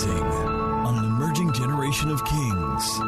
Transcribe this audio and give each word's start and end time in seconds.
Rising 0.00 0.22
on 0.22 0.98
an 0.98 1.04
emerging 1.04 1.52
generation 1.52 2.10
of 2.10 2.24
kings. 2.24 2.98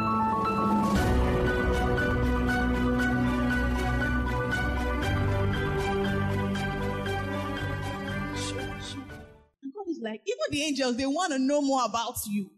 God 9.73 9.87
is 9.89 9.99
like, 10.03 10.21
even 10.27 10.37
the 10.51 10.61
angels, 10.61 10.97
they 10.97 11.07
want 11.07 11.33
to 11.33 11.39
know 11.39 11.61
more 11.63 11.83
about 11.83 12.17
you. 12.27 12.51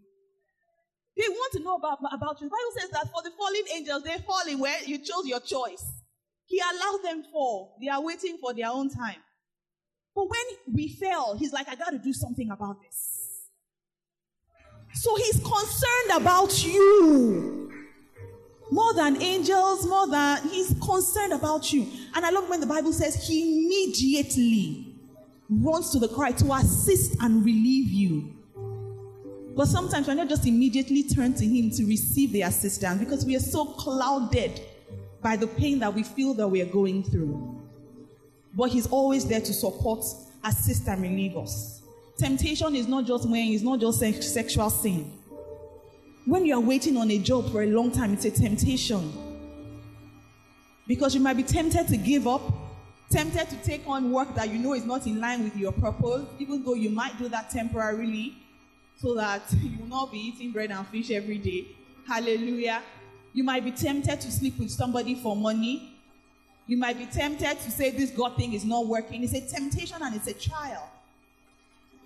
They 1.15 1.29
want 1.29 1.53
to 1.53 1.59
know 1.59 1.75
about, 1.75 1.99
about 2.11 2.41
you. 2.41 2.49
The 2.49 2.51
Bible 2.51 2.73
says 2.77 2.89
that 2.89 3.09
for 3.13 3.23
the 3.23 3.31
fallen 3.37 3.63
angels, 3.73 4.03
they 4.03 4.17
fall 4.27 4.41
in 4.49 4.59
where 4.59 4.83
you 4.85 4.97
chose 4.97 5.25
your 5.25 5.39
choice. 5.39 5.85
He 6.45 6.59
allowed 6.59 7.03
them 7.03 7.23
fall. 7.31 7.77
They 7.81 7.87
are 7.87 8.03
waiting 8.03 8.37
for 8.41 8.53
their 8.53 8.67
own 8.67 8.89
time. 8.89 9.23
But 10.13 10.29
when 10.29 10.75
we 10.75 10.89
fell, 10.89 11.37
he's 11.37 11.53
like, 11.53 11.69
I 11.69 11.75
got 11.75 11.91
to 11.91 11.99
do 11.99 12.11
something 12.11 12.51
about 12.51 12.81
this. 12.81 13.24
So 14.95 15.15
he's 15.17 15.39
concerned 15.39 16.21
about 16.21 16.65
you. 16.65 17.71
More 18.71 18.93
than 18.93 19.21
angels, 19.21 19.85
more 19.85 20.07
than 20.07 20.47
he's 20.49 20.73
concerned 20.81 21.33
about 21.33 21.71
you. 21.71 21.85
And 22.15 22.25
I 22.25 22.31
love 22.31 22.49
when 22.49 22.61
the 22.61 22.65
Bible 22.65 22.93
says 22.93 23.27
he 23.27 23.41
immediately 23.41 24.95
runs 25.49 25.91
to 25.91 25.99
the 25.99 26.07
cry 26.07 26.31
to 26.31 26.53
assist 26.53 27.15
and 27.21 27.45
relieve 27.45 27.91
you. 27.91 28.33
But 29.55 29.67
sometimes 29.67 30.07
we're 30.07 30.15
not 30.15 30.29
just 30.29 30.47
immediately 30.47 31.03
turn 31.03 31.33
to 31.35 31.45
him 31.45 31.69
to 31.71 31.85
receive 31.85 32.31
the 32.31 32.41
assistance 32.41 32.99
because 32.99 33.25
we 33.25 33.35
are 33.35 33.41
so 33.41 33.65
clouded 33.65 34.59
by 35.21 35.35
the 35.35 35.47
pain 35.47 35.79
that 35.79 35.93
we 35.93 36.03
feel 36.03 36.33
that 36.35 36.47
we 36.47 36.61
are 36.61 36.65
going 36.65 37.03
through. 37.03 37.61
But 38.53 38.71
he's 38.71 38.87
always 38.87 39.25
there 39.25 39.41
to 39.41 39.53
support, 39.53 40.03
assist, 40.43 40.87
and 40.87 41.01
relieve 41.01 41.37
us. 41.37 41.81
Temptation 42.17 42.75
is 42.75 42.87
not 42.87 43.05
just 43.05 43.27
when 43.27 43.51
it's 43.51 43.63
not 43.63 43.79
just 43.79 43.99
sex- 43.99 44.31
sexual 44.31 44.69
sin. 44.69 45.11
When 46.25 46.45
you 46.45 46.55
are 46.55 46.61
waiting 46.61 46.97
on 46.97 47.11
a 47.11 47.19
job 47.19 47.51
for 47.51 47.61
a 47.61 47.67
long 47.67 47.91
time, 47.91 48.13
it's 48.13 48.25
a 48.25 48.31
temptation. 48.31 49.11
Because 50.87 51.13
you 51.13 51.21
might 51.21 51.35
be 51.35 51.43
tempted 51.43 51.87
to 51.89 51.97
give 51.97 52.27
up, 52.27 52.41
tempted 53.09 53.49
to 53.49 53.57
take 53.57 53.83
on 53.87 54.11
work 54.11 54.33
that 54.35 54.49
you 54.49 54.59
know 54.59 54.73
is 54.73 54.85
not 54.85 55.05
in 55.07 55.19
line 55.19 55.43
with 55.43 55.57
your 55.57 55.71
purpose, 55.73 56.25
even 56.39 56.63
though 56.63 56.73
you 56.73 56.89
might 56.89 57.17
do 57.17 57.27
that 57.29 57.49
temporarily 57.49 58.35
so 58.97 59.13
that 59.15 59.41
you 59.61 59.77
will 59.79 59.87
not 59.87 60.11
be 60.11 60.19
eating 60.19 60.51
bread 60.51 60.71
and 60.71 60.87
fish 60.87 61.11
every 61.11 61.37
day. 61.37 61.67
Hallelujah. 62.07 62.81
You 63.33 63.43
might 63.43 63.65
be 63.65 63.71
tempted 63.71 64.21
to 64.21 64.31
sleep 64.31 64.57
with 64.57 64.71
somebody 64.71 65.15
for 65.15 65.35
money. 65.35 65.91
You 66.65 66.77
might 66.77 66.97
be 66.97 67.05
tempted 67.05 67.59
to 67.59 67.71
say 67.71 67.91
this 67.91 68.09
God 68.09 68.37
thing 68.37 68.53
is 68.53 68.63
not 68.63 68.87
working. 68.87 69.23
It's 69.23 69.33
a 69.33 69.41
temptation 69.41 69.97
and 70.01 70.15
it's 70.15 70.27
a 70.27 70.33
trial. 70.33 70.89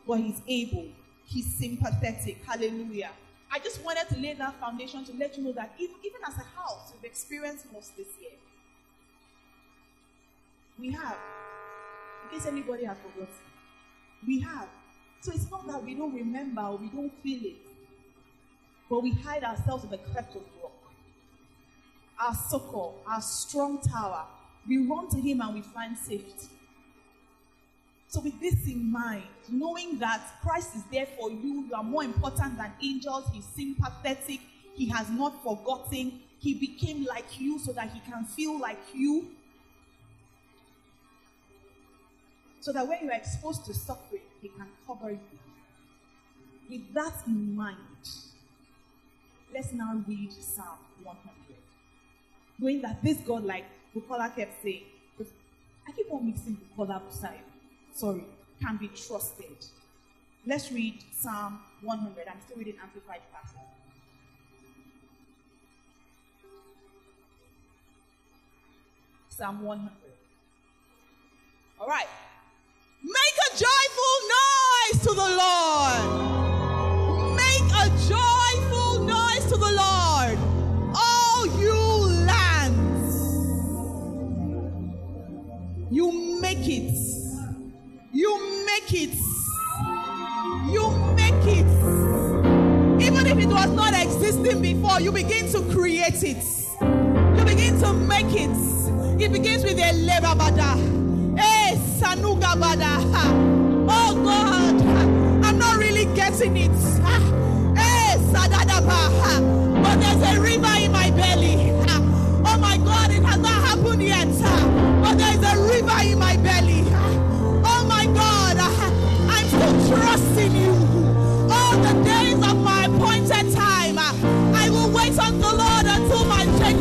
But 0.09 0.21
He's 0.21 0.41
able, 0.47 0.87
He's 1.27 1.45
sympathetic. 1.53 2.43
Hallelujah. 2.43 3.11
I 3.51 3.59
just 3.59 3.83
wanted 3.83 4.09
to 4.09 4.19
lay 4.19 4.33
that 4.33 4.59
foundation 4.59 5.05
to 5.05 5.13
let 5.13 5.37
you 5.37 5.43
know 5.43 5.51
that 5.51 5.75
even, 5.77 5.95
even 6.03 6.19
as 6.27 6.33
a 6.35 6.47
house, 6.59 6.91
we've 6.91 7.03
experienced 7.03 7.71
most 7.71 7.95
this 7.95 8.07
year. 8.19 8.31
We 10.79 10.89
have. 10.93 11.15
In 12.23 12.39
case 12.39 12.47
anybody 12.47 12.85
has 12.85 12.97
forgotten. 12.97 13.35
We 14.25 14.39
have. 14.39 14.67
So 15.21 15.31
it's 15.31 15.49
not 15.51 15.67
that 15.67 15.83
we 15.83 15.93
don't 15.93 16.15
remember 16.15 16.61
or 16.61 16.77
we 16.77 16.87
don't 16.87 17.13
feel 17.21 17.43
it, 17.43 17.57
but 18.89 19.03
we 19.03 19.11
hide 19.11 19.43
ourselves 19.43 19.83
in 19.83 19.91
the 19.91 19.99
cleft 19.99 20.35
of 20.35 20.41
rock. 20.59 20.71
Our 22.19 22.33
succor, 22.33 22.93
our 23.05 23.21
strong 23.21 23.79
tower. 23.79 24.25
We 24.67 24.87
run 24.87 25.07
to 25.09 25.17
Him 25.21 25.41
and 25.41 25.53
we 25.53 25.61
find 25.61 25.95
safety. 25.95 26.47
So, 28.09 28.21
with 28.21 28.39
this 28.39 28.65
in 28.65 28.91
mind, 28.91 29.21
knowing 29.49 29.99
that 29.99 30.19
Christ 30.41 30.75
is 30.75 30.81
there 30.91 31.05
for 31.05 31.29
you, 31.29 31.65
you 31.69 31.75
are 31.75 31.83
more 31.83 32.03
important 32.03 32.57
than 32.57 32.73
angels, 32.81 33.29
He's 33.31 33.45
sympathetic, 33.55 34.39
He 34.73 34.87
has 34.89 35.11
not 35.11 35.43
forgotten, 35.43 36.19
He 36.39 36.55
became 36.55 37.05
like 37.05 37.39
you 37.39 37.59
so 37.59 37.71
that 37.73 37.91
He 37.91 37.99
can 38.11 38.25
feel 38.25 38.59
like 38.59 38.79
you. 38.95 39.27
So 42.61 42.73
that 42.73 42.87
when 42.87 43.03
you 43.03 43.11
are 43.11 43.15
exposed 43.15 43.65
to 43.67 43.75
suffering, 43.75 44.23
He 44.41 44.47
can 44.47 44.67
cover 44.87 45.11
you. 45.11 45.19
With 46.67 46.91
that 46.95 47.13
in 47.27 47.55
mind, 47.55 47.77
let's 49.53 49.71
now 49.71 50.03
read 50.07 50.33
Psalm 50.33 50.79
100. 51.03 51.57
Knowing 52.57 52.81
that 52.81 53.03
this 53.03 53.17
God, 53.19 53.43
like 53.43 53.65
Bukola 53.95 54.35
kept 54.35 54.63
saying, 54.63 54.81
I 55.87 55.91
keep 55.91 56.11
on 56.11 56.25
mixing 56.25 56.57
Bukola 56.75 57.01
side. 57.11 57.41
Sorry, 57.99 58.23
can 58.61 58.77
be 58.77 58.87
trusted. 58.87 59.57
Let's 60.47 60.71
read 60.71 61.03
Psalm 61.11 61.59
100. 61.81 62.27
I'm 62.29 62.39
still 62.39 62.55
reading 62.55 62.75
Amplified 62.81 63.19
Passion. 63.29 63.59
Psalm 69.27 69.63
100. 69.63 69.91
All 71.81 71.87
right. 71.87 72.07
Before, 94.55 94.99
you 95.01 95.11
begin 95.11 95.47
to 95.51 95.61
create 95.73 96.23
it. 96.23 96.43
You 96.81 97.43
begin 97.45 97.79
to 97.79 97.93
make 97.93 98.33
it. 98.33 98.57
It 99.21 99.31
begins 99.31 99.63
with 99.63 99.77
a 99.79 99.91
labor 99.93 100.35
Eh, 101.37 101.75
Sanuga 101.99 102.55
Bada. 102.55 102.99
Oh 103.87 104.15
God, 104.23 104.81
I'm 105.45 105.57
not 105.57 105.77
really 105.77 106.05
getting 106.15 106.57
it. 106.57 106.71
Eh, 107.77 108.17
Sadadaba. 108.31 109.83
But 109.83 109.99
there's 109.99 110.37
a 110.37 110.41
river 110.41 110.75
in 110.79 110.91
my 110.91 111.11
belly. 111.11 111.78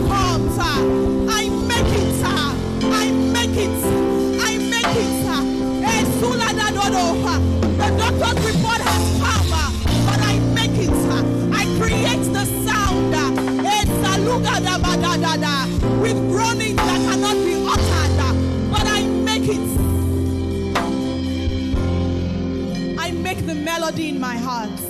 Comes. 0.08 0.58
I 0.58 1.48
make 1.72 1.92
it. 2.02 2.24
I 2.84 3.10
make 3.36 3.56
it. 3.56 3.78
I 4.40 4.58
make 4.58 4.96
it. 5.04 5.18
The 7.78 7.88
doctor's 7.96 8.40
report 8.46 8.80
has 8.80 9.04
but 10.06 10.20
I 10.22 10.38
make 10.54 10.78
it. 10.78 10.90
I 11.52 11.64
create 11.78 12.24
the 12.32 12.44
sound. 12.66 13.14
Eh. 13.14 13.78
With 16.02 16.18
that 16.76 17.00
cannot 17.06 17.36
be 17.44 17.54
uttered, 17.74 18.70
but 18.70 18.86
I 18.86 19.02
make 19.02 19.48
it. 19.48 19.68
I 22.98 23.10
make 23.10 23.46
the 23.46 23.54
melody 23.54 24.08
in 24.10 24.20
my 24.20 24.36
heart. 24.36 24.87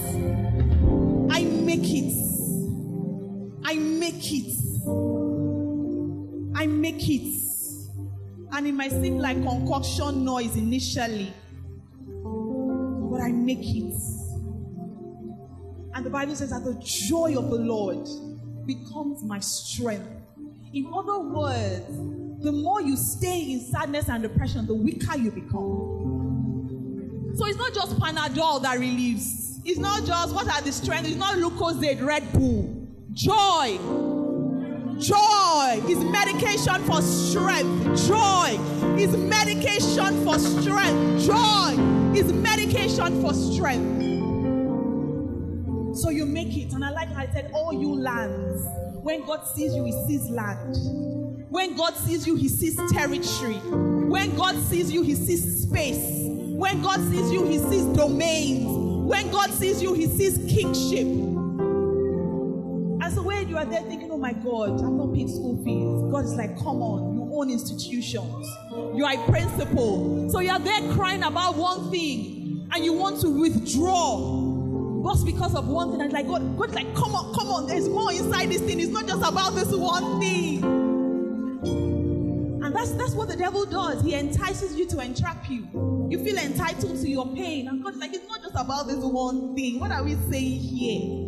I 3.68 3.74
make 3.74 4.32
it. 4.32 4.56
I 6.56 6.66
make 6.66 7.06
it. 7.06 7.34
And 8.50 8.66
it 8.66 8.72
might 8.72 8.92
seem 8.92 9.18
like 9.18 9.36
concoction 9.42 10.24
noise 10.24 10.56
initially, 10.56 11.30
but 13.10 13.20
I 13.20 13.30
make 13.30 13.58
it. 13.60 13.92
And 15.92 16.02
the 16.02 16.08
Bible 16.08 16.34
says 16.34 16.48
that 16.48 16.64
the 16.64 16.80
joy 16.82 17.36
of 17.36 17.50
the 17.50 17.58
Lord 17.58 18.08
becomes 18.64 19.22
my 19.22 19.38
strength. 19.38 20.08
In 20.72 20.86
other 20.86 21.18
words, 21.18 21.94
the 22.42 22.52
more 22.52 22.80
you 22.80 22.96
stay 22.96 23.52
in 23.52 23.60
sadness 23.60 24.08
and 24.08 24.22
depression, 24.22 24.66
the 24.66 24.72
weaker 24.72 25.18
you 25.18 25.30
become. 25.30 27.34
So 27.36 27.46
it's 27.46 27.58
not 27.58 27.74
just 27.74 27.98
Panadol 27.98 28.62
that 28.62 28.78
relieves. 28.78 29.60
It's 29.66 29.78
not 29.78 30.06
just 30.06 30.34
what 30.34 30.48
are 30.48 30.62
the 30.62 30.72
strengths. 30.72 31.10
It's 31.10 31.18
not 31.18 31.36
Lucozade, 31.36 32.02
Red 32.02 32.32
Bull. 32.32 32.77
Joy. 33.12 33.78
Joy 34.98 35.82
is 35.88 35.98
medication 35.98 36.82
for 36.84 37.00
strength. 37.02 38.06
Joy 38.06 38.58
is 38.98 39.16
medication 39.16 40.24
for 40.24 40.38
strength. 40.38 41.26
Joy 41.26 41.74
is 42.14 42.32
medication 42.32 43.22
for 43.22 43.32
strength. 43.32 43.98
So 45.96 46.10
you 46.10 46.26
make 46.26 46.56
it. 46.56 46.72
And 46.72 46.84
I 46.84 46.90
like 46.90 47.08
how 47.08 47.22
I 47.22 47.28
said, 47.32 47.50
all 47.54 47.72
you 47.72 47.94
lands. 47.94 48.62
When 49.02 49.24
God 49.24 49.44
sees 49.46 49.74
you, 49.74 49.84
he 49.84 49.92
sees 50.06 50.28
land. 50.28 50.76
When 51.50 51.76
God 51.76 51.94
sees 51.96 52.26
you, 52.26 52.34
he 52.34 52.48
sees 52.48 52.76
territory. 52.90 53.54
When 53.54 54.36
God 54.36 54.56
sees 54.64 54.92
you, 54.92 55.02
he 55.02 55.14
sees 55.14 55.62
space. 55.62 56.26
When 56.26 56.82
God 56.82 57.00
sees 57.08 57.32
you, 57.32 57.44
he 57.46 57.58
sees 57.58 57.84
domains. 57.96 58.88
When 59.08 59.30
God 59.30 59.50
sees 59.52 59.82
you, 59.82 59.94
He 59.94 60.06
sees 60.06 60.36
kingship. 60.52 61.37
Are 63.58 63.64
there 63.64 63.82
thinking, 63.82 64.10
oh 64.10 64.18
my 64.18 64.32
God, 64.32 64.80
I'm 64.80 64.96
not 64.96 65.12
paying 65.12 65.28
school 65.28 65.62
fees, 65.64 66.12
God 66.12 66.24
is 66.24 66.34
like, 66.34 66.56
come 66.58 66.80
on, 66.82 67.14
you 67.14 67.28
own 67.34 67.50
institutions. 67.50 68.46
You 68.96 69.04
are 69.04 69.14
a 69.14 69.30
principal. 69.30 70.30
So 70.30 70.40
you 70.40 70.50
are 70.50 70.58
there 70.58 70.80
crying 70.94 71.22
about 71.22 71.56
one 71.56 71.90
thing 71.90 72.68
and 72.72 72.84
you 72.84 72.92
want 72.92 73.20
to 73.22 73.28
withdraw. 73.28 74.46
Just 75.04 75.24
because 75.24 75.54
of 75.54 75.68
one 75.68 75.92
thing, 75.92 76.02
and 76.02 76.12
like 76.12 76.26
God, 76.26 76.58
God's 76.58 76.74
like, 76.74 76.94
come 76.94 77.14
on, 77.14 77.34
come 77.34 77.48
on, 77.48 77.66
there's 77.66 77.88
more 77.88 78.12
inside 78.12 78.50
this 78.50 78.60
thing. 78.60 78.80
It's 78.80 78.90
not 78.90 79.06
just 79.06 79.26
about 79.26 79.54
this 79.54 79.68
one 79.72 80.20
thing. 80.20 80.62
And 82.62 82.74
that's 82.74 82.90
that's 82.92 83.14
what 83.14 83.28
the 83.28 83.36
devil 83.36 83.64
does. 83.64 84.02
He 84.02 84.14
entices 84.14 84.76
you 84.76 84.86
to 84.88 85.00
entrap 85.00 85.48
you. 85.48 85.66
You 86.10 86.22
feel 86.22 86.36
entitled 86.36 87.00
to 87.00 87.08
your 87.08 87.26
pain. 87.34 87.68
And 87.68 87.82
God's 87.82 87.96
like, 87.98 88.12
it's 88.12 88.28
not 88.28 88.42
just 88.42 88.54
about 88.54 88.88
this 88.88 88.98
one 88.98 89.54
thing. 89.54 89.80
What 89.80 89.92
are 89.92 90.02
we 90.02 90.16
saying 90.30 90.60
here? 90.60 91.27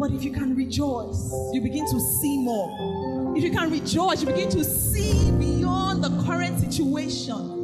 But 0.00 0.12
if 0.12 0.24
you 0.24 0.32
can 0.32 0.56
rejoice, 0.56 1.30
you 1.52 1.60
begin 1.60 1.84
to 1.84 2.00
see 2.00 2.38
more. 2.38 3.36
If 3.36 3.44
you 3.44 3.50
can 3.50 3.70
rejoice, 3.70 4.22
you 4.22 4.28
begin 4.28 4.48
to 4.48 4.64
see 4.64 5.30
beyond 5.32 6.02
the 6.02 6.08
current 6.24 6.58
situation. 6.58 7.58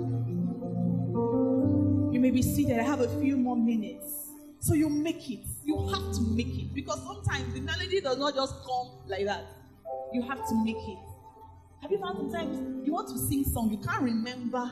You 2.13 2.21
may 2.21 2.31
be 2.31 2.43
seated. 2.43 2.79
I 2.79 2.83
have 2.83 3.01
a 3.01 3.09
few 3.23 3.39
more 3.39 3.57
minutes. 3.57 4.33
So 4.61 4.75
you 4.75 4.91
make 4.91 5.31
it. 5.31 5.47
You 5.65 5.89
have 5.89 6.13
to 6.13 6.21
make 6.21 6.59
it. 6.59 6.75
Because 6.75 7.03
sometimes 7.05 7.55
the 7.55 7.61
melody 7.63 8.03
does 8.03 8.19
not 8.19 8.35
just 8.35 8.55
come 8.67 8.91
like 9.07 9.25
that. 9.25 9.47
You 10.13 10.21
have 10.21 10.47
to 10.47 10.63
make 10.63 10.77
it. 10.77 10.99
Have 11.81 11.91
you 11.91 11.99
found 11.99 12.19
sometimes 12.19 12.87
you 12.87 12.93
want 12.93 13.09
to 13.09 13.19
sing 13.19 13.45
song, 13.45 13.71
you 13.71 13.79
can't 13.79 14.03
remember. 14.03 14.71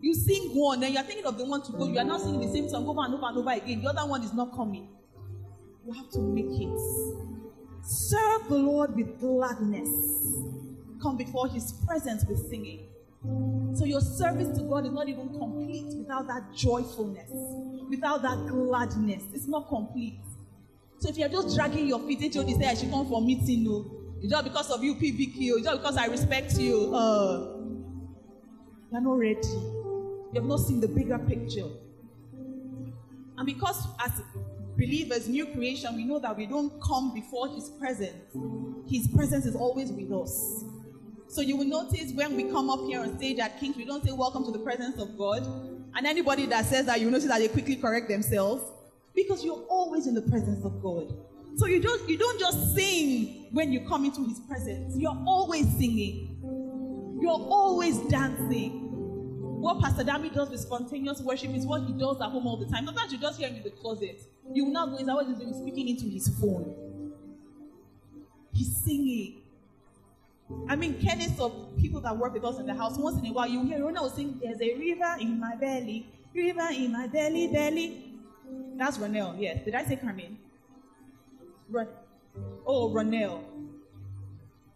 You 0.00 0.12
sing 0.12 0.50
one, 0.56 0.80
then 0.80 0.92
you're 0.92 1.04
thinking 1.04 1.24
of 1.24 1.38
the 1.38 1.44
one 1.44 1.62
to 1.62 1.70
go. 1.70 1.86
You 1.86 1.98
are 1.98 2.04
now 2.04 2.18
singing 2.18 2.40
the 2.40 2.52
same 2.52 2.68
song 2.68 2.88
over 2.88 3.02
and 3.04 3.14
over 3.14 3.26
and 3.28 3.38
over 3.38 3.50
again. 3.52 3.80
The 3.80 3.90
other 3.90 4.10
one 4.10 4.24
is 4.24 4.34
not 4.34 4.52
coming. 4.56 4.88
You 5.86 5.92
have 5.92 6.10
to 6.12 6.20
make 6.20 6.46
it. 6.46 6.78
Serve 7.82 8.48
the 8.48 8.56
Lord 8.56 8.96
with 8.96 9.20
gladness. 9.20 9.88
Come 11.02 11.16
before 11.16 11.48
His 11.48 11.72
presence 11.86 12.24
with 12.24 12.38
singing. 12.48 12.88
So 13.74 13.84
your 13.84 14.00
service 14.00 14.56
to 14.58 14.64
God 14.64 14.86
is 14.86 14.92
not 14.92 15.08
even 15.08 15.28
complete 15.30 15.86
without 15.96 16.26
that 16.28 16.54
joyfulness, 16.54 17.30
without 17.88 18.22
that 18.22 18.46
gladness. 18.46 19.22
It's 19.34 19.46
not 19.46 19.68
complete. 19.68 20.20
So 20.98 21.08
if 21.10 21.18
you're 21.18 21.28
just 21.28 21.54
dragging 21.54 21.88
your 21.88 22.00
feet, 22.00 22.34
HOD 22.34 22.50
say 22.50 22.66
I 22.66 22.74
should 22.74 22.90
come 22.90 23.06
for 23.08 23.20
meeting, 23.20 23.64
no. 23.64 23.90
It's 24.22 24.30
just 24.32 24.44
because 24.44 24.70
of 24.70 24.82
you, 24.82 24.94
PBQ. 24.94 25.58
It's 25.58 25.64
just 25.64 25.78
because 25.78 25.96
I 25.98 26.06
respect 26.06 26.56
you. 26.58 26.94
Uh, 26.94 27.56
you're 28.90 29.00
not 29.00 29.18
ready. 29.18 29.46
You 29.46 30.30
have 30.34 30.44
not 30.44 30.60
seen 30.60 30.80
the 30.80 30.88
bigger 30.88 31.18
picture. 31.18 31.68
And 33.36 33.46
because 33.46 33.86
as 34.02 34.22
believers, 34.76 35.28
new 35.28 35.46
creation, 35.46 35.94
we 35.96 36.04
know 36.04 36.18
that 36.18 36.36
we 36.36 36.46
don't 36.46 36.72
come 36.82 37.12
before 37.14 37.48
His 37.48 37.70
presence. 37.70 38.36
His 38.88 39.08
presence 39.08 39.46
is 39.46 39.54
always 39.54 39.90
with 39.90 40.12
us. 40.12 40.64
So 41.28 41.40
you 41.40 41.56
will 41.56 41.66
notice 41.66 42.12
when 42.12 42.36
we 42.36 42.44
come 42.44 42.70
up 42.70 42.80
here 42.80 43.00
on 43.00 43.16
stage 43.18 43.38
at 43.38 43.58
Kings, 43.58 43.76
we 43.76 43.84
don't 43.84 44.04
say 44.04 44.12
welcome 44.12 44.44
to 44.44 44.52
the 44.52 44.58
presence 44.58 45.00
of 45.00 45.16
God. 45.18 45.42
And 45.96 46.06
anybody 46.06 46.46
that 46.46 46.66
says 46.66 46.86
that, 46.86 47.00
you 47.00 47.10
notice 47.10 47.28
that 47.28 47.38
they 47.38 47.48
quickly 47.48 47.76
correct 47.76 48.08
themselves 48.08 48.62
because 49.14 49.44
you're 49.44 49.64
always 49.68 50.06
in 50.06 50.14
the 50.14 50.22
presence 50.22 50.64
of 50.64 50.82
God. 50.82 51.14
So 51.56 51.66
you 51.66 51.80
don't 51.80 52.08
you 52.08 52.18
don't 52.18 52.38
just 52.40 52.74
sing 52.74 53.46
when 53.52 53.72
you 53.72 53.86
come 53.86 54.04
into 54.04 54.24
His 54.24 54.40
presence. 54.40 54.96
You're 54.96 55.16
always 55.26 55.66
singing. 55.78 56.38
You're 57.20 57.30
always 57.30 57.98
dancing 58.08 58.84
what 59.64 59.80
Pastor 59.80 60.04
Dami 60.04 60.30
does 60.30 60.50
with 60.50 60.60
spontaneous 60.60 61.22
worship 61.22 61.54
is 61.54 61.64
what 61.64 61.84
he 61.84 61.94
does 61.94 62.20
at 62.20 62.28
home 62.28 62.46
all 62.46 62.58
the 62.58 62.66
time. 62.66 62.84
Sometimes 62.84 63.10
you 63.10 63.18
just 63.18 63.38
hear 63.38 63.48
him 63.48 63.56
in 63.56 63.62
the 63.62 63.70
closet. 63.70 64.20
You 64.52 64.66
will 64.66 64.72
not 64.72 64.90
go 64.90 64.96
inside 64.96 65.14
what 65.14 65.26
he's 65.26 65.38
doing, 65.38 65.54
speaking 65.54 65.88
into 65.88 66.06
his 66.06 66.28
phone. 66.40 67.12
He's 68.52 68.76
singing. 68.76 69.42
I 70.68 70.76
mean, 70.76 71.00
Kenneth 71.00 71.40
of 71.40 71.76
people 71.78 72.00
that 72.02 72.16
work 72.16 72.34
with 72.34 72.44
us 72.44 72.58
in 72.58 72.66
the 72.66 72.74
house, 72.74 72.98
once 72.98 73.18
in 73.18 73.26
a 73.26 73.32
while 73.32 73.48
you 73.48 73.64
hear 73.64 73.82
Rona 73.82 74.08
sing, 74.10 74.38
There's 74.42 74.60
a 74.60 74.74
river 74.74 75.16
in 75.20 75.40
my 75.40 75.56
belly, 75.56 76.06
river 76.34 76.68
in 76.72 76.92
my 76.92 77.06
belly, 77.06 77.48
belly. 77.48 78.12
That's 78.76 78.98
Ronell, 78.98 79.40
yes. 79.40 79.64
Did 79.64 79.74
I 79.74 79.84
say 79.84 79.96
Carmen? 79.96 80.38
Ron- 81.70 81.88
oh, 82.66 82.90
Ronell. 82.90 83.42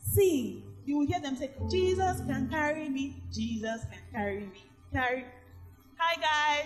See, 0.01 0.65
You 0.89 0.99
will 1.01 1.07
hear 1.07 1.21
them 1.21 1.37
say, 1.37 1.51
Jesus 1.71 2.23
can 2.27 2.49
carry 2.49 2.89
me, 2.89 3.23
Jesus 3.31 3.83
can 3.93 4.01
carry 4.11 4.41
me. 4.41 4.65
Carry. 4.91 5.27
Hi, 5.99 6.65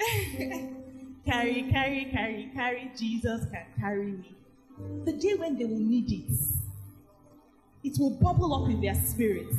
guys. 0.00 0.68
carry, 1.24 1.62
carry, 1.70 2.04
carry, 2.06 2.50
carry. 2.54 2.90
Jesus 2.96 3.44
can 3.52 3.66
carry 3.78 4.12
me. 4.12 4.34
The 5.04 5.12
day 5.12 5.34
when 5.34 5.56
they 5.56 5.64
will 5.64 5.78
need 5.78 6.10
it, 6.10 6.32
it 7.84 7.98
will 7.98 8.10
bubble 8.10 8.54
up 8.54 8.70
in 8.70 8.80
their 8.80 8.94
spirits. 8.94 9.56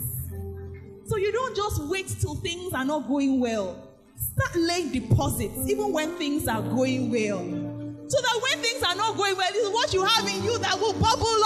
So 1.05 1.17
you 1.17 1.31
don't 1.31 1.55
just 1.55 1.83
wait 1.83 2.07
till 2.19 2.35
things 2.35 2.73
are 2.73 2.85
not 2.85 3.07
going 3.07 3.39
well. 3.39 3.87
Start 4.17 4.55
laying 4.55 4.91
deposits, 4.91 5.69
even 5.69 5.93
when 5.93 6.15
things 6.17 6.47
are 6.47 6.61
going 6.61 7.11
well. 7.11 7.43
So 8.07 8.21
that 8.21 8.39
when 8.41 8.63
things 8.63 8.83
are 8.83 8.95
not 8.95 9.17
going 9.17 9.35
well, 9.35 9.51
is 9.53 9.69
what 9.69 9.93
you 9.93 10.03
have 10.03 10.27
in 10.27 10.43
you 10.43 10.57
that 10.59 10.79
will 10.79 10.93
bubble 10.93 11.44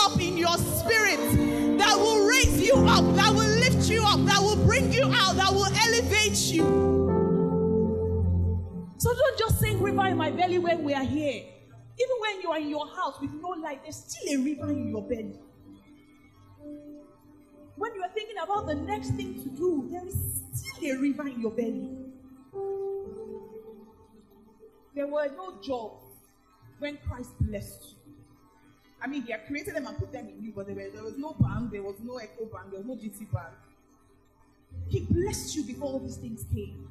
river 9.80 10.08
in 10.08 10.18
my 10.18 10.32
belly 10.32 10.60
when 10.60 10.84
we 10.84 10.94
are 10.94 11.04
here. 11.04 11.44
Even 12.02 12.16
when 12.20 12.42
you 12.42 12.52
are 12.52 12.60
in 12.60 12.70
your 12.70 12.88
house 12.88 13.20
with 13.20 13.34
no 13.34 13.50
light, 13.50 13.82
there's 13.84 13.98
still 13.98 14.40
a 14.40 14.44
river 14.44 14.72
in 14.72 14.90
your 14.90 15.02
belly. 15.02 15.40
When 17.76 17.96
you 17.96 18.02
are 18.02 18.10
thinking 18.10 18.36
about 18.44 18.68
the 18.68 18.76
next 18.76 19.12
thing 19.12 19.42
to 19.44 19.50
do, 19.50 19.88
there 19.92 20.06
is 20.06 20.44
still 20.54 20.98
a 20.98 21.00
river 21.00 21.28
in 21.28 21.42
your 21.42 21.52
belly. 21.52 21.90
There 24.96 25.08
were 25.08 25.30
no 25.36 25.62
jobs 25.62 26.04
when 26.80 26.98
Christ 27.08 27.32
blessed 27.40 27.92
you. 27.92 28.14
I 29.02 29.08
mean, 29.08 29.24
He 29.24 29.32
had 29.32 29.46
created 29.48 29.76
them 29.76 29.88
and 29.88 29.98
put 29.98 30.12
them 30.12 30.28
in 30.28 30.44
you, 30.44 30.52
but 30.54 30.68
there, 30.68 30.76
were, 30.76 30.90
there 30.94 31.04
was 31.04 31.18
no 31.18 31.34
bank, 31.40 31.72
there 31.72 31.84
was 31.84 31.96
no 32.04 32.16
Ecobank, 32.16 32.72
there 32.72 32.82
was 32.82 32.86
no 32.86 32.96
GT 32.96 33.32
Bank. 33.32 33.54
He 34.88 35.02
blessed 35.02 35.56
you 35.56 35.64
before 35.64 35.94
all 35.94 36.00
these 36.00 36.18
things 36.18 36.46
came. 36.54 36.88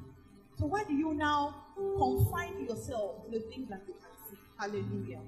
So 0.57 0.65
why 0.65 0.83
do 0.83 0.93
you 0.93 1.13
now 1.13 1.55
confine 1.97 2.65
yourself 2.65 3.25
to 3.25 3.31
the 3.31 3.39
things 3.39 3.69
that 3.69 3.81
you 3.87 3.93
can 3.93 4.29
see? 4.29 4.37
Hallelujah. 4.57 5.21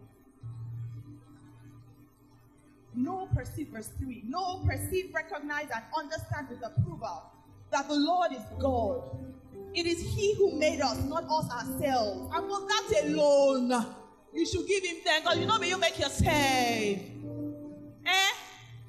Know, 2.94 3.30
perceive, 3.34 3.70
verse 3.70 3.90
3. 4.00 4.24
Know, 4.28 4.64
perceive, 4.66 5.14
recognize, 5.14 5.68
and 5.74 5.84
understand 5.98 6.50
with 6.50 6.60
approval 6.64 7.24
that 7.72 7.88
the 7.88 7.96
Lord 7.96 8.34
is 8.34 8.44
God. 8.60 9.04
It 9.74 9.86
is 9.86 10.02
He 10.02 10.36
who 10.36 10.58
made 10.58 10.82
us, 10.82 10.98
not 11.06 11.24
us 11.24 11.50
ourselves. 11.50 12.30
And 12.36 12.50
for 12.50 12.60
that 12.68 13.04
alone, 13.06 13.86
you 14.34 14.46
should 14.46 14.68
give 14.68 14.84
Him 14.84 14.98
thanks. 15.04 15.26
God, 15.26 15.38
you 15.38 15.46
know, 15.46 15.58
may 15.58 15.70
you 15.70 15.80
make 15.80 15.98
yourself. 15.98 16.28
Eh? 16.28 17.00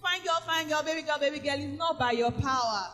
Fine 0.02 0.25
girl, 0.25 0.42
fine 0.45 0.69
girl, 0.69 0.83
baby 0.83 1.02
girl, 1.02 1.19
baby 1.21 1.38
girl. 1.38 1.54
It's 1.57 1.78
not 1.78 1.99
by 1.99 2.11
your 2.12 2.33
power. 2.33 2.87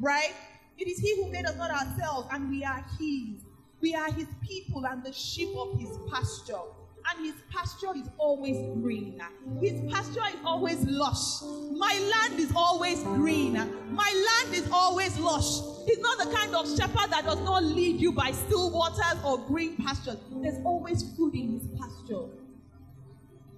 Right? 0.00 0.34
It 0.78 0.88
is 0.88 0.98
He 0.98 1.16
who 1.16 1.30
made 1.30 1.46
us, 1.46 1.56
not 1.56 1.70
ourselves, 1.70 2.28
and 2.32 2.50
we 2.50 2.64
are 2.64 2.84
His. 2.98 3.42
We 3.80 3.94
are 3.94 4.10
His 4.12 4.26
people 4.42 4.86
and 4.86 5.02
the 5.02 5.12
sheep 5.12 5.56
of 5.56 5.78
His 5.78 5.96
pasture. 6.10 6.60
And 7.08 7.24
His 7.24 7.34
pasture 7.50 7.96
is 7.96 8.08
always 8.18 8.56
green. 8.82 9.22
His 9.60 9.80
pasture 9.92 10.26
is 10.28 10.40
always 10.44 10.82
lush. 10.84 11.42
My 11.72 11.98
land 12.12 12.40
is 12.40 12.52
always 12.54 13.02
green. 13.04 13.54
My 13.90 14.42
land 14.44 14.54
is 14.54 14.68
always 14.72 15.16
lush. 15.18 15.60
He's 15.86 15.98
not 16.00 16.18
the 16.18 16.34
kind 16.34 16.54
of 16.54 16.66
shepherd 16.76 17.10
that 17.10 17.24
does 17.24 17.40
not 17.40 17.62
lead 17.62 18.00
you 18.00 18.12
by 18.12 18.32
still 18.32 18.70
waters 18.70 19.22
or 19.24 19.38
green 19.38 19.76
pastures. 19.76 20.18
There's 20.42 20.58
always 20.64 21.04
food 21.16 21.34
in 21.34 21.60
His 21.60 21.68
pasture. 21.78 22.26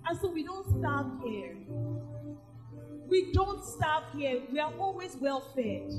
And 0.07 0.19
so 0.21 0.31
we 0.31 0.45
don't 0.45 0.67
starve 0.79 1.07
here. 1.25 1.57
We 3.09 3.33
don't 3.33 3.65
starve 3.65 4.05
here. 4.15 4.43
We 4.53 4.61
are 4.61 4.73
always 4.79 5.17
well 5.17 5.41
fed 5.55 5.91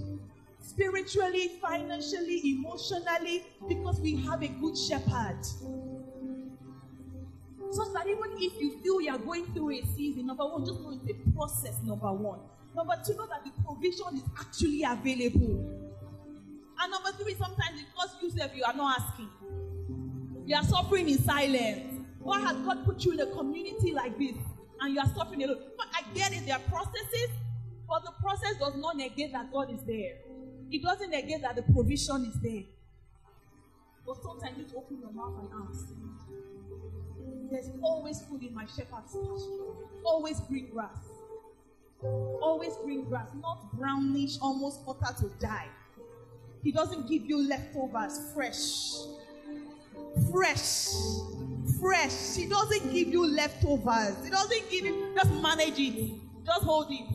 spiritually, 0.59 1.59
financially, 1.61 2.41
emotionally, 2.51 3.43
because 3.67 3.99
we 3.99 4.15
have 4.17 4.41
a 4.43 4.47
good 4.47 4.77
shepherd. 4.77 5.39
So 7.71 7.85
that 7.93 8.07
even 8.07 8.31
if 8.37 8.59
you 8.59 8.79
feel 8.79 9.01
you 9.01 9.11
are 9.11 9.17
going 9.19 9.45
through 9.53 9.71
a 9.71 9.81
season, 9.95 10.25
number 10.27 10.45
one, 10.45 10.65
just 10.65 10.79
know 10.81 10.91
it's 10.91 11.11
a 11.11 11.31
process, 11.31 11.81
number 11.83 12.11
one. 12.11 12.39
Number 12.75 12.95
two, 13.05 13.15
know 13.15 13.27
that 13.27 13.43
the 13.45 13.51
provision 13.63 14.15
is 14.15 14.23
actually 14.39 14.83
available. 14.83 15.89
And 16.81 16.91
number 16.91 17.11
three, 17.11 17.35
sometimes 17.35 17.81
because 17.81 18.15
you 18.21 18.29
yourself 18.29 18.51
you 18.55 18.63
are 18.63 18.73
not 18.73 19.01
asking. 19.01 19.29
You 20.45 20.55
are 20.55 20.63
suffering 20.63 21.09
in 21.09 21.19
silence. 21.19 22.05
Why 22.19 22.39
has 22.41 22.57
God 22.57 22.85
put 22.85 23.03
you 23.05 23.11
in 23.13 23.19
a 23.19 23.27
community 23.27 23.91
like 23.93 24.17
this 24.17 24.35
and 24.81 24.93
you 24.93 24.99
are 24.99 25.09
suffering 25.15 25.43
alone? 25.43 25.61
But 25.77 25.87
I 25.93 26.01
get 26.13 26.31
it, 26.33 26.45
there 26.45 26.55
are 26.55 26.61
processes, 26.69 27.29
but 27.87 28.03
the 28.03 28.11
process 28.21 28.57
does 28.57 28.75
not 28.77 28.97
negate 28.97 29.33
that 29.33 29.51
God 29.51 29.71
is 29.71 29.81
there. 29.83 30.15
It 30.71 30.83
doesn't 30.83 31.09
negate 31.09 31.41
that 31.41 31.55
the 31.55 31.63
provision 31.63 32.25
is 32.25 32.39
there. 32.41 32.63
But 34.05 34.17
sometimes 34.23 34.57
you 34.57 34.77
open 34.77 34.99
your 34.99 35.11
mouth 35.11 35.33
and 35.39 35.49
ask. 35.69 35.85
There's 37.51 37.69
always 37.81 38.21
food 38.21 38.43
in 38.43 38.53
my 38.53 38.65
shepherd's 38.65 39.13
pasture. 39.13 39.73
Always 40.03 40.39
green 40.41 40.69
grass. 40.69 40.97
Always 42.01 42.75
green 42.83 43.05
grass, 43.05 43.29
not 43.41 43.73
brownish, 43.73 44.37
almost 44.41 44.81
utter 44.87 45.13
to 45.21 45.29
die. 45.39 45.67
He 46.63 46.71
doesn't 46.71 47.09
give 47.09 47.25
you 47.25 47.47
leftovers, 47.47 48.31
fresh. 48.33 49.05
Fresh. 50.31 50.89
Fresh. 51.79 52.35
He 52.35 52.45
doesn't 52.47 52.93
give 52.93 53.09
you 53.09 53.27
leftovers. 53.27 54.23
He 54.23 54.29
doesn't 54.29 54.69
give 54.69 54.85
you, 54.85 55.13
just 55.15 55.31
manage 55.41 55.79
it. 55.79 56.11
Just 56.45 56.63
hold 56.63 56.91
it. 56.91 57.05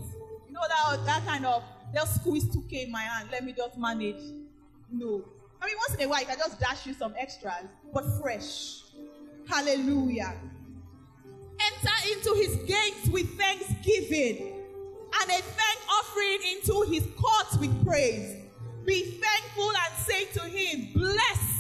You 0.47 0.53
know 0.53 0.61
that, 0.69 1.07
that 1.07 1.25
kind 1.27 1.47
of, 1.47 1.63
just 1.95 2.17
squeeze 2.17 2.45
2K 2.45 2.87
in 2.87 2.91
my 2.91 3.03
hand. 3.03 3.29
Let 3.31 3.45
me 3.45 3.53
just 3.53 3.79
manage. 3.79 4.21
No. 4.91 5.25
I 5.61 5.67
mean, 5.67 5.77
once 5.89 5.95
in 5.95 6.07
a 6.07 6.09
while, 6.09 6.21
I 6.21 6.25
can 6.25 6.39
just 6.39 6.61
dash 6.61 6.87
you 6.87 6.95
some 6.95 7.15
extras, 7.19 7.65
but 7.93 8.05
fresh. 8.21 8.83
Hallelujah. 9.49 10.35
Enter 11.61 12.13
into 12.13 12.35
his 12.35 12.57
gates 12.67 13.09
with 13.09 13.39
thanksgiving 13.39 14.55
and 15.21 15.31
a 15.31 15.43
thank 15.43 15.79
offering 15.99 16.39
into 16.53 16.83
his 16.93 17.07
courts 17.17 17.57
with 17.59 17.87
praise. 17.87 18.43
Be 18.85 19.03
thankful 19.23 19.71
and 19.71 20.05
say 20.05 20.25
to 20.27 20.41
him, 20.41 20.89
Bless 20.93 21.55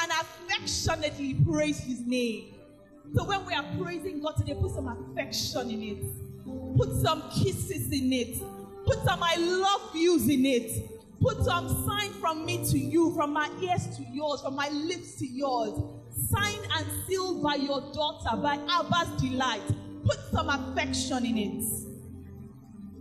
and 0.00 0.10
affectionately 0.12 1.34
praise 1.34 1.80
his 1.80 2.00
name. 2.00 2.54
So 3.14 3.24
when 3.24 3.44
we 3.44 3.52
are 3.52 3.64
praising 3.78 4.22
God 4.22 4.36
today, 4.36 4.54
put 4.54 4.70
some 4.72 4.88
affection 4.88 5.70
in 5.70 5.82
it, 5.82 6.76
put 6.78 6.90
some 7.02 7.22
kisses 7.30 7.92
in 7.92 8.12
it, 8.12 8.38
put 8.84 9.04
some 9.04 9.22
I 9.22 9.36
love 9.36 9.94
yous 9.94 10.28
in 10.28 10.44
it, 10.46 11.20
put 11.20 11.38
some 11.44 11.68
sign 11.86 12.12
from 12.14 12.44
me 12.44 12.64
to 12.70 12.78
you, 12.78 13.14
from 13.14 13.32
my 13.32 13.50
ears 13.60 13.96
to 13.96 14.04
yours, 14.12 14.40
from 14.42 14.56
my 14.56 14.68
lips 14.68 15.16
to 15.16 15.26
yours. 15.26 15.78
Signed 16.30 16.66
and 16.76 16.86
sealed 17.06 17.42
by 17.42 17.54
your 17.56 17.80
daughter, 17.92 18.36
by 18.36 18.58
Abba's 18.68 19.20
delight. 19.20 19.62
Put 20.04 20.18
some 20.30 20.48
affection 20.48 21.24
in 21.24 21.38
it. 21.38 21.64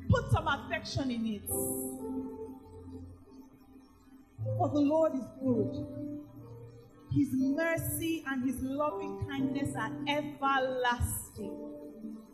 Put 0.10 0.32
some 0.32 0.48
affection 0.48 1.12
in 1.12 1.26
it. 1.26 1.48
For 4.58 4.70
the 4.70 4.80
Lord 4.80 5.14
is 5.16 5.26
good. 5.44 5.88
His 7.14 7.30
mercy 7.34 8.24
and 8.28 8.46
his 8.46 8.62
loving 8.62 9.26
kindness 9.30 9.76
are 9.76 9.92
everlasting. 10.08 11.71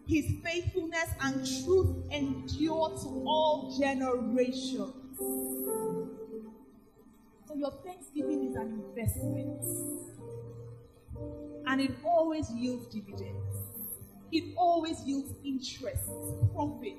His 0.07 0.25
faithfulness 0.43 1.09
and 1.21 1.45
truth 1.65 1.95
endure 2.11 2.89
to 2.89 3.07
all 3.27 3.77
generations. 3.77 4.93
So 7.45 7.55
your 7.55 7.71
thanksgiving 7.85 8.49
is 8.49 8.55
an 8.55 8.83
investment. 8.87 9.63
And 11.65 11.81
it 11.81 11.91
always 12.05 12.49
yields 12.51 12.87
dividends. 12.87 13.57
It 14.31 14.53
always 14.57 15.01
yields 15.05 15.33
interest, 15.43 16.09
profit. 16.53 16.97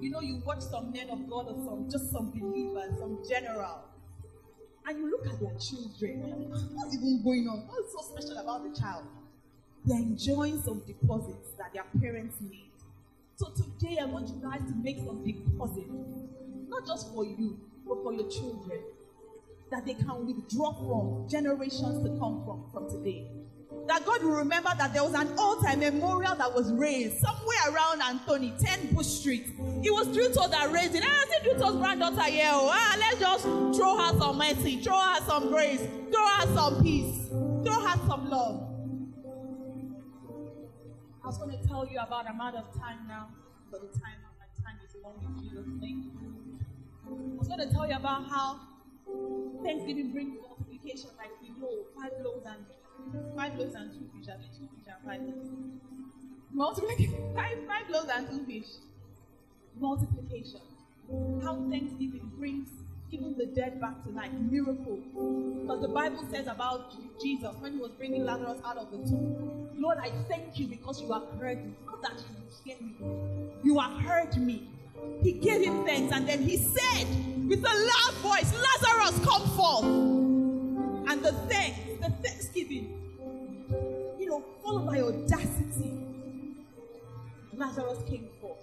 You 0.00 0.10
know, 0.10 0.20
you 0.20 0.42
watch 0.46 0.60
some 0.60 0.92
men 0.92 1.10
of 1.10 1.28
God 1.28 1.48
or 1.48 1.56
some 1.66 1.88
just 1.90 2.10
some 2.10 2.30
believers, 2.30 2.98
some 2.98 3.22
general, 3.28 3.84
and 4.86 4.98
you 4.98 5.10
look 5.10 5.26
at 5.26 5.38
their 5.40 5.54
children. 5.58 6.48
What's 6.48 6.94
even 6.96 7.22
going 7.22 7.48
on? 7.48 7.66
What's 7.68 7.92
so 7.92 8.16
special 8.16 8.38
about 8.38 8.62
the 8.64 8.80
child? 8.80 9.04
They're 9.84 9.98
enjoying 9.98 10.60
some 10.62 10.82
deposits 10.86 11.50
that 11.58 11.72
their 11.72 11.84
parents 12.00 12.36
made. 12.40 12.70
So 13.36 13.50
today 13.50 13.98
I 14.00 14.04
want 14.04 14.28
you 14.28 14.40
guys 14.42 14.60
to 14.60 14.74
make 14.82 14.98
some 14.98 15.24
deposits, 15.24 15.90
not 16.68 16.86
just 16.86 17.12
for 17.14 17.24
you, 17.24 17.58
but 17.86 18.02
for 18.02 18.12
your 18.12 18.28
children, 18.30 18.80
that 19.70 19.86
they 19.86 19.94
can 19.94 20.26
withdraw 20.26 20.72
from 20.74 21.28
generations 21.28 22.02
to 22.04 22.10
come 22.18 22.42
from 22.44 22.64
from 22.72 22.90
today 22.90 23.26
that 23.86 24.04
God 24.04 24.22
will 24.22 24.36
remember 24.36 24.70
that 24.78 24.92
there 24.92 25.02
was 25.02 25.14
an 25.14 25.36
altar 25.36 25.76
memorial 25.76 26.34
that 26.36 26.54
was 26.54 26.72
raised 26.72 27.18
somewhere 27.18 27.58
around 27.70 28.02
Anthony, 28.02 28.52
10 28.58 28.94
Bush 28.94 29.06
Street. 29.06 29.46
It 29.82 29.92
was 29.92 30.06
Druto 30.08 30.50
that 30.50 30.70
raised 30.70 30.94
it. 30.94 31.02
I 31.04 31.24
see 31.28 31.48
Druto's 31.48 31.76
granddaughter 31.76 32.30
here. 32.30 32.50
Oh, 32.52 32.70
ah, 32.72 32.96
let's 32.98 33.18
just 33.18 33.42
throw 33.44 33.96
her 33.98 34.18
some 34.18 34.38
mercy, 34.38 34.80
throw 34.80 34.98
her 34.98 35.20
some 35.26 35.48
grace, 35.48 35.80
throw 36.12 36.26
her 36.26 36.54
some 36.54 36.82
peace, 36.82 37.28
throw 37.28 37.80
her 37.80 37.98
some 38.06 38.30
love. 38.30 38.69
Was 41.30 41.38
going 41.38 41.56
to 41.56 41.68
tell 41.68 41.86
you 41.86 42.00
about 42.00 42.26
I'm 42.28 42.40
out 42.40 42.56
of 42.56 42.74
time 42.74 43.06
now, 43.06 43.28
but 43.70 43.80
the 43.82 44.00
time 44.00 44.18
of 44.26 44.34
my 44.42 44.50
time 44.66 44.80
is 44.82 44.96
long 45.00 45.14
in 45.22 45.40
Jesus' 45.40 45.64
name. 45.78 46.10
I 47.06 47.38
was 47.38 47.46
going 47.46 47.60
to 47.60 47.72
tell 47.72 47.88
you 47.88 47.94
about 47.94 48.28
how 48.28 48.58
Thanksgiving 49.62 50.10
brings 50.10 50.40
multiplication 50.42 51.10
like 51.16 51.30
we 51.40 51.50
know, 51.50 51.86
five 51.94 52.10
loaves 52.24 52.44
and 52.46 52.66
Five 53.36 53.54
loaves 53.60 53.76
and 53.76 53.92
two 53.92 54.10
fish. 54.10 54.26
Mean, 54.26 54.50
two 54.58 54.68
fish 54.74 54.90
and 54.90 55.06
five 55.06 55.20
loaves. 55.22 55.48
Multiplication. 56.52 57.32
Five, 57.36 57.58
five 57.64 57.88
loaves 57.90 58.10
and 58.12 58.28
two 58.28 58.44
fish. 58.44 58.70
Multiplication. 59.78 60.62
How 61.44 61.54
Thanksgiving 61.70 62.28
brings 62.36 62.70
even 63.12 63.36
the 63.36 63.46
dead 63.46 63.80
back 63.80 64.02
to 64.04 64.10
life. 64.10 64.32
Miracle. 64.32 64.98
But 65.66 65.82
the 65.82 65.88
Bible 65.88 66.24
says 66.30 66.46
about 66.46 66.94
Jesus 67.20 67.54
when 67.60 67.74
he 67.74 67.78
was 67.78 67.90
bringing 67.92 68.24
Lazarus 68.24 68.60
out 68.64 68.76
of 68.76 68.90
the 68.90 68.98
tomb. 68.98 69.68
Lord, 69.76 69.98
I 69.98 70.10
thank 70.28 70.58
you 70.58 70.66
because 70.66 71.00
you 71.00 71.12
have 71.12 71.24
heard 71.40 71.64
me. 71.64 71.72
Not 71.86 72.02
that 72.02 72.12
you 72.12 72.24
hear 72.64 72.76
me. 72.80 72.94
You 73.62 73.78
have 73.78 74.00
heard 74.00 74.36
me. 74.36 74.68
He 75.22 75.32
gave 75.32 75.62
him 75.62 75.84
thanks 75.84 76.14
and 76.14 76.28
then 76.28 76.42
he 76.42 76.56
said 76.56 77.06
with 77.48 77.64
a 77.64 77.68
loud 77.68 78.14
voice, 78.16 78.52
Lazarus, 78.52 79.24
come 79.24 79.48
forth. 79.56 79.84
And 81.10 81.22
the 81.22 81.32
thanks, 81.48 81.78
the 82.00 82.10
thanksgiving 82.22 83.00
you 84.18 84.26
know, 84.26 84.44
followed 84.62 84.86
by 84.86 85.00
audacity, 85.00 85.98
Lazarus 87.54 87.98
came 88.08 88.28
forth. 88.40 88.58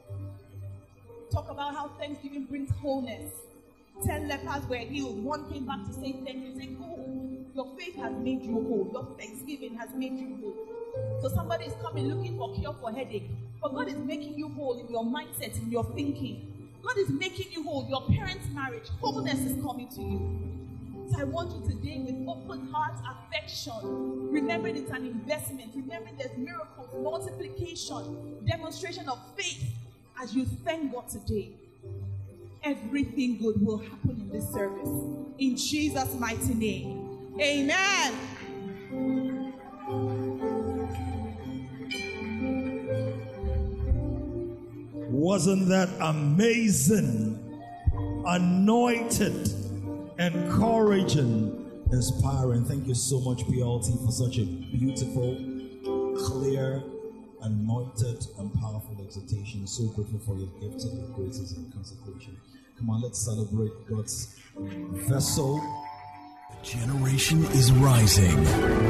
Talk 1.32 1.50
about 1.50 1.74
how 1.74 1.90
Thanksgiving 2.00 2.46
brings 2.46 2.70
wholeness. 2.82 3.32
Ten 4.06 4.28
lepers 4.28 4.68
were 4.70 4.78
healed. 4.78 5.24
One 5.24 5.52
came 5.52 5.66
back 5.66 5.86
to 5.86 5.94
say 5.94 6.16
thank 6.24 6.46
you. 6.46 6.56
Say, 6.56 6.70
oh, 6.82 7.00
your 7.56 7.68
faith 7.78 7.96
has 7.96 8.14
made 8.18 8.44
you 8.44 8.54
whole. 8.54 8.90
Your 8.92 9.08
thanksgiving 9.18 9.76
has 9.76 9.90
made 9.96 10.18
you 10.18 10.38
whole. 10.42 11.22
So 11.22 11.30
somebody 11.30 11.66
is 11.66 11.74
coming 11.82 12.08
looking 12.08 12.38
for 12.38 12.54
cure 12.56 12.76
for 12.80 12.92
headache. 12.92 13.30
But 13.62 13.74
God 13.74 13.88
is 13.88 13.98
making 13.98 14.38
you 14.38 14.50
whole 14.50 14.80
in 14.80 14.88
your 14.90 15.04
mindset, 15.04 15.58
in 15.62 15.72
your 15.72 15.84
thinking. 15.96 16.70
God 16.84 16.98
is 16.98 17.10
making 17.10 17.52
you 17.52 17.64
whole. 17.64 17.88
Your 17.90 18.02
parents' 18.04 18.48
marriage, 18.54 18.88
wholeness 19.02 19.40
is 19.40 19.62
coming 19.64 19.88
to 19.90 20.02
you. 20.02 20.48
So 21.12 21.22
I 21.22 21.24
want 21.24 21.52
you 21.56 21.70
today 21.70 21.98
with 22.06 22.28
open 22.28 22.68
heart, 22.68 22.94
affection, 23.10 24.30
remembering 24.32 24.76
it's 24.76 24.92
an 24.92 25.06
investment, 25.06 25.72
remembering 25.76 26.18
there's 26.18 26.38
miracles, 26.38 26.90
multiplication, 27.02 28.46
demonstration 28.46 29.08
of 29.10 29.20
faith 29.36 29.74
as 30.22 30.36
you 30.36 30.46
thank 30.46 30.94
God 30.94 31.08
today. 31.10 31.52
Everything 32.64 33.38
good 33.38 33.66
will 33.66 33.78
happen 33.78 34.20
in 34.22 34.30
this 34.30 34.50
service. 34.52 34.90
In 35.40 35.56
Jesus' 35.56 36.14
mighty 36.20 36.54
name. 36.54 37.34
Amen. 37.40 38.14
Wasn't 45.10 45.68
that 45.70 45.90
amazing? 46.02 47.44
Anointed 48.26 49.68
encouraging, 50.20 51.86
inspiring. 51.92 52.66
Thank 52.66 52.88
you 52.88 52.96
so 52.96 53.20
much, 53.20 53.40
PLT, 53.46 54.06
for 54.06 54.12
such 54.12 54.38
a 54.40 54.46
beautiful, 54.46 55.36
clear, 56.18 56.84
anointed, 57.42 58.26
and 58.40 58.54
powerful 58.56 58.98
exhortation. 59.04 59.68
So 59.68 59.88
grateful 59.88 60.20
for 60.20 60.38
your 60.38 60.48
gifts 60.60 60.86
and 60.86 60.98
your 61.00 61.10
graces 61.10 61.58
and 61.58 61.72
consecration. 61.74 62.38
Come 62.78 62.90
on, 62.90 63.02
let's 63.02 63.20
celebrate 63.20 63.74
God's 63.90 64.40
vessel. 64.56 65.62
Generation 66.64 67.44
is 67.54 67.72
rising 67.72 68.48